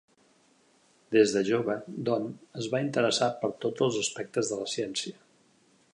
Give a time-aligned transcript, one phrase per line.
[1.15, 1.75] Des de jove
[2.09, 2.25] Don
[2.63, 5.21] es va interessar per tots els aspectes de la ciència.